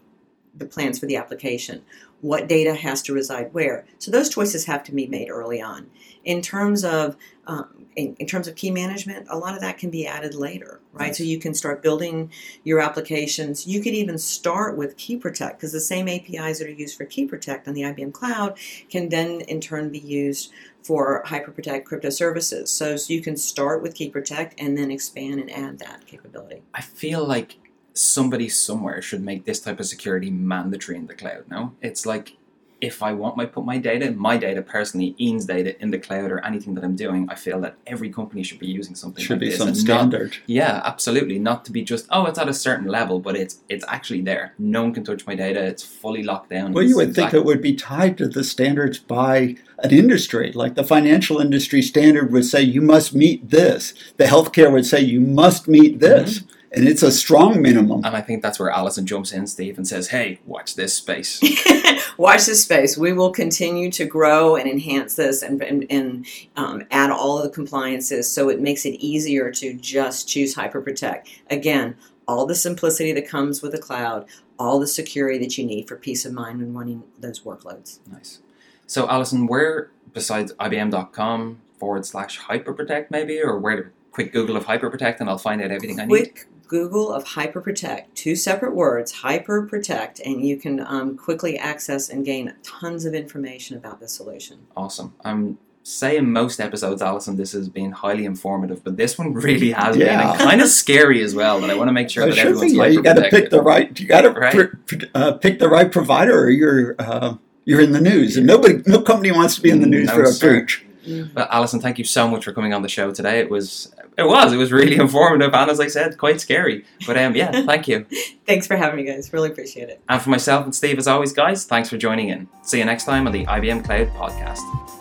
the 0.54 0.66
plans 0.66 0.98
for 0.98 1.06
the 1.06 1.16
application. 1.16 1.82
What 2.20 2.48
data 2.48 2.74
has 2.74 3.02
to 3.02 3.12
reside 3.12 3.54
where? 3.54 3.84
So 3.98 4.10
those 4.10 4.28
choices 4.28 4.64
have 4.64 4.82
to 4.84 4.92
be 4.92 5.06
made 5.06 5.30
early 5.30 5.60
on. 5.62 5.90
In 6.24 6.42
terms 6.42 6.84
of 6.84 7.16
um, 7.46 7.77
in, 7.98 8.14
in, 8.20 8.26
terms 8.26 8.46
of 8.46 8.54
key 8.54 8.70
management, 8.70 9.26
a 9.28 9.36
lot 9.36 9.54
of 9.54 9.60
that 9.60 9.76
can 9.76 9.90
be 9.90 10.06
added 10.06 10.32
later, 10.32 10.80
right? 10.92 11.16
So 11.16 11.24
you 11.24 11.40
can 11.40 11.52
start 11.52 11.82
building 11.82 12.30
your 12.62 12.78
applications. 12.78 13.66
You 13.66 13.82
could 13.82 13.92
even 13.92 14.18
start 14.18 14.76
with 14.76 14.96
Key 14.96 15.16
Protect 15.16 15.58
because 15.58 15.72
the 15.72 15.80
same 15.80 16.08
APIs 16.08 16.60
that 16.60 16.68
are 16.68 16.72
used 16.72 16.96
for 16.96 17.04
Key 17.04 17.26
Protect 17.26 17.66
on 17.66 17.74
the 17.74 17.82
IBM 17.82 18.12
Cloud 18.12 18.56
can 18.88 19.08
then 19.08 19.40
in 19.42 19.60
turn 19.60 19.90
be 19.90 19.98
used 19.98 20.52
for 20.84 21.24
HyperProtect 21.26 21.84
crypto 21.86 22.10
services. 22.10 22.70
So, 22.70 22.96
so 22.96 23.12
you 23.12 23.20
can 23.20 23.36
start 23.36 23.82
with 23.82 23.94
Key 23.94 24.10
Protect 24.10 24.54
and 24.60 24.78
then 24.78 24.92
expand 24.92 25.40
and 25.40 25.50
add 25.50 25.80
that 25.80 26.06
capability. 26.06 26.62
I 26.72 26.82
feel 26.82 27.26
like 27.26 27.56
somebody 27.94 28.48
somewhere 28.48 29.02
should 29.02 29.22
make 29.22 29.44
this 29.44 29.58
type 29.58 29.80
of 29.80 29.86
security 29.86 30.30
mandatory 30.30 30.96
in 30.96 31.08
the 31.08 31.14
cloud. 31.14 31.46
No, 31.50 31.74
it's 31.82 32.06
like 32.06 32.36
if 32.80 33.02
I 33.02 33.12
want 33.12 33.36
my 33.36 33.44
put 33.44 33.64
my 33.64 33.78
data, 33.78 34.12
my 34.12 34.36
data 34.36 34.62
personally, 34.62 35.16
Ian's 35.20 35.46
data 35.46 35.80
in 35.82 35.90
the 35.90 35.98
cloud 35.98 36.30
or 36.30 36.44
anything 36.44 36.74
that 36.74 36.84
I'm 36.84 36.94
doing, 36.94 37.28
I 37.28 37.34
feel 37.34 37.60
that 37.62 37.76
every 37.86 38.10
company 38.10 38.42
should 38.42 38.60
be 38.60 38.68
using 38.68 38.94
something. 38.94 39.24
Should 39.24 39.34
like 39.34 39.40
be 39.40 39.48
this 39.50 39.58
some 39.58 39.68
and 39.68 39.76
standard. 39.76 40.30
Not, 40.30 40.40
yeah, 40.46 40.80
absolutely. 40.84 41.38
Not 41.38 41.64
to 41.64 41.72
be 41.72 41.82
just 41.82 42.06
oh, 42.10 42.26
it's 42.26 42.38
at 42.38 42.48
a 42.48 42.54
certain 42.54 42.86
level, 42.86 43.18
but 43.18 43.36
it's 43.36 43.60
it's 43.68 43.84
actually 43.88 44.20
there. 44.20 44.54
No 44.58 44.82
one 44.84 44.94
can 44.94 45.04
touch 45.04 45.26
my 45.26 45.34
data. 45.34 45.60
It's 45.64 45.82
fully 45.82 46.22
locked 46.22 46.50
down. 46.50 46.72
Well, 46.72 46.84
you 46.84 46.96
would 46.96 47.14
think 47.14 47.34
it 47.34 47.44
would 47.44 47.62
be 47.62 47.74
tied 47.74 48.16
to 48.18 48.28
the 48.28 48.44
standards 48.44 48.98
by 48.98 49.56
an 49.78 49.90
industry, 49.90 50.52
like 50.52 50.74
the 50.74 50.84
financial 50.84 51.40
industry 51.40 51.82
standard 51.82 52.32
would 52.32 52.44
say 52.44 52.62
you 52.62 52.80
must 52.80 53.14
meet 53.14 53.50
this. 53.50 53.94
The 54.16 54.24
healthcare 54.24 54.72
would 54.72 54.86
say 54.86 55.00
you 55.00 55.20
must 55.20 55.66
meet 55.66 56.00
this. 56.00 56.40
Mm-hmm 56.40 56.54
and 56.72 56.86
it's 56.86 57.02
a 57.02 57.10
strong 57.10 57.62
minimum. 57.62 58.04
And 58.04 58.14
I 58.14 58.20
think 58.20 58.42
that's 58.42 58.58
where 58.58 58.70
Allison 58.70 59.06
jumps 59.06 59.32
in, 59.32 59.46
Steve, 59.46 59.78
and 59.78 59.86
says, 59.86 60.08
"Hey, 60.08 60.38
watch 60.44 60.74
this 60.74 60.94
space. 60.94 61.40
watch 62.18 62.46
this 62.46 62.62
space. 62.62 62.98
We 62.98 63.12
will 63.12 63.30
continue 63.30 63.90
to 63.92 64.04
grow 64.04 64.56
and 64.56 64.68
enhance 64.68 65.14
this, 65.14 65.42
and 65.42 65.62
and, 65.62 65.86
and 65.90 66.26
um, 66.56 66.84
add 66.90 67.10
all 67.10 67.38
of 67.38 67.44
the 67.44 67.50
compliances, 67.50 68.30
so 68.30 68.48
it 68.48 68.60
makes 68.60 68.84
it 68.84 68.94
easier 69.00 69.50
to 69.52 69.74
just 69.74 70.28
choose 70.28 70.54
HyperProtect. 70.54 71.28
Again, 71.50 71.96
all 72.26 72.44
the 72.44 72.54
simplicity 72.54 73.12
that 73.12 73.26
comes 73.26 73.62
with 73.62 73.72
the 73.72 73.78
cloud, 73.78 74.26
all 74.58 74.78
the 74.78 74.86
security 74.86 75.38
that 75.38 75.56
you 75.56 75.64
need 75.64 75.88
for 75.88 75.96
peace 75.96 76.26
of 76.26 76.32
mind 76.32 76.58
when 76.58 76.74
running 76.74 77.02
those 77.18 77.40
workloads. 77.40 78.00
Nice. 78.10 78.40
So, 78.86 79.08
Allison, 79.08 79.46
where 79.46 79.90
besides 80.12 80.52
IBM.com 80.54 81.60
forward 81.78 82.04
slash 82.04 82.38
HyperProtect, 82.40 83.10
maybe, 83.10 83.40
or 83.40 83.58
where? 83.58 83.82
To 83.82 83.90
quick 84.18 84.32
Google 84.32 84.56
of 84.56 84.64
HyperProtect, 84.64 85.20
and 85.20 85.30
I'll 85.30 85.38
find 85.38 85.62
out 85.62 85.70
everything 85.70 86.00
I 86.00 86.04
need. 86.04 86.40
Google 86.68 87.12
of 87.12 87.24
HyperProtect, 87.24 88.14
two 88.14 88.36
separate 88.36 88.74
words, 88.74 89.12
HyperProtect, 89.22 90.20
and 90.24 90.46
you 90.46 90.58
can 90.58 90.80
um, 90.80 91.16
quickly 91.16 91.58
access 91.58 92.08
and 92.08 92.24
gain 92.24 92.54
tons 92.62 93.04
of 93.04 93.14
information 93.14 93.76
about 93.76 93.98
the 94.00 94.06
solution. 94.08 94.66
Awesome. 94.76 95.14
I'm 95.24 95.58
saying 95.82 96.30
most 96.30 96.60
episodes, 96.60 97.00
Allison, 97.00 97.36
this 97.36 97.52
has 97.52 97.68
been 97.68 97.92
highly 97.92 98.26
informative, 98.26 98.84
but 98.84 98.96
this 98.98 99.18
one 99.18 99.32
really 99.34 99.72
has 99.72 99.96
yeah. 99.96 100.20
been 100.20 100.30
and 100.30 100.38
kind 100.38 100.60
of 100.60 100.68
scary 100.68 101.22
as 101.22 101.34
well. 101.34 101.60
That 101.60 101.70
I 101.70 101.74
want 101.74 101.88
to 101.88 101.92
make 101.92 102.10
sure 102.10 102.26
well, 102.26 102.36
that 102.36 102.46
everyone's 102.46 102.74
yeah, 102.74 102.86
you 102.86 103.02
got 103.02 103.14
to 103.14 103.30
pick 103.30 103.50
the 103.50 103.62
right. 103.62 103.98
You 103.98 104.06
got 104.06 104.20
to 104.22 104.30
right? 104.30 104.86
pr- 104.86 105.04
uh, 105.14 105.32
pick 105.32 105.58
the 105.58 105.68
right 105.68 105.90
provider, 105.90 106.38
or 106.38 106.50
you're 106.50 106.94
uh, 106.98 107.36
you're 107.64 107.80
in 107.80 107.92
the 107.92 108.00
news, 108.00 108.36
and 108.36 108.46
nobody, 108.46 108.82
no 108.86 109.00
company 109.00 109.32
wants 109.32 109.56
to 109.56 109.62
be 109.62 109.70
in 109.70 109.80
the 109.80 109.86
news 109.86 110.08
no, 110.08 110.14
for 110.14 110.24
a 110.24 110.32
breach. 110.34 110.84
Mm-hmm. 111.08 111.34
Well, 111.34 111.48
Alison, 111.50 111.80
thank 111.80 111.98
you 111.98 112.04
so 112.04 112.28
much 112.28 112.44
for 112.44 112.52
coming 112.52 112.72
on 112.72 112.82
the 112.82 112.88
show 112.88 113.12
today. 113.12 113.40
It 113.40 113.50
was 113.50 113.94
it 114.16 114.24
was. 114.24 114.52
It 114.52 114.56
was 114.56 114.72
really 114.72 114.96
informative 115.00 115.54
and, 115.54 115.70
as 115.70 115.80
I 115.80 115.86
said, 115.86 116.18
quite 116.18 116.40
scary. 116.40 116.84
But 117.06 117.16
um, 117.16 117.34
yeah, 117.36 117.50
thank 117.66 117.88
you. 117.88 118.06
thanks 118.46 118.66
for 118.66 118.76
having 118.76 118.96
me, 118.96 119.04
guys. 119.04 119.32
Really 119.32 119.50
appreciate 119.50 119.88
it. 119.88 120.00
And 120.08 120.20
for 120.20 120.30
myself 120.30 120.64
and 120.64 120.74
Steve, 120.74 120.98
as 120.98 121.06
always, 121.06 121.32
guys, 121.32 121.64
thanks 121.64 121.88
for 121.88 121.96
joining 121.96 122.28
in. 122.28 122.48
See 122.62 122.78
you 122.78 122.84
next 122.84 123.04
time 123.04 123.26
on 123.26 123.32
the 123.32 123.46
IBM 123.46 123.84
Cloud 123.84 124.08
Podcast. 124.08 124.97